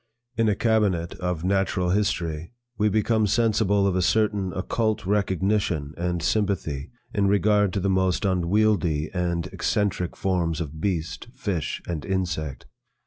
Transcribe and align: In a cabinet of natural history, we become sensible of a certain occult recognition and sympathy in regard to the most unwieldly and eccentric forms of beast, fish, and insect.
In 0.35 0.49
a 0.49 0.55
cabinet 0.55 1.13
of 1.19 1.43
natural 1.43 1.91
history, 1.91 2.53
we 2.75 2.89
become 2.89 3.27
sensible 3.27 3.85
of 3.85 3.95
a 3.95 4.01
certain 4.01 4.51
occult 4.53 5.05
recognition 5.05 5.93
and 5.95 6.23
sympathy 6.23 6.89
in 7.13 7.27
regard 7.27 7.71
to 7.73 7.79
the 7.79 7.87
most 7.87 8.25
unwieldly 8.25 9.11
and 9.13 9.45
eccentric 9.53 10.15
forms 10.15 10.59
of 10.59 10.81
beast, 10.81 11.27
fish, 11.35 11.83
and 11.87 12.03
insect. 12.03 12.65